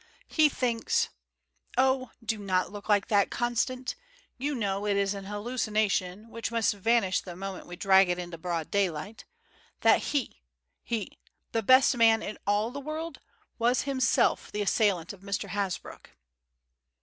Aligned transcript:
He 0.29 0.49
thinks 0.49 1.09
oh! 1.77 2.09
do 2.25 2.39
not 2.39 2.71
look 2.71 2.89
like 2.89 3.05
that, 3.09 3.29
Constant; 3.29 3.93
you 4.39 4.55
know 4.55 4.87
it 4.87 4.97
is 4.97 5.13
an 5.13 5.25
hallucination 5.25 6.29
which 6.31 6.51
must 6.51 6.73
vanish 6.73 7.21
the 7.21 7.35
moment 7.35 7.67
we 7.67 7.75
drag 7.75 8.09
it 8.09 8.17
into 8.17 8.39
broad 8.39 8.71
daylight 8.71 9.25
that 9.81 10.05
he 10.05 10.41
he, 10.81 11.19
the 11.51 11.61
best 11.61 11.95
man 11.95 12.23
in 12.23 12.39
all 12.47 12.71
the 12.71 12.79
world, 12.81 13.19
was 13.59 13.83
himself 13.83 14.51
the 14.51 14.63
assailant 14.63 15.13
of 15.13 15.21
Mr. 15.21 15.49
Hasbrouck." 15.49 16.09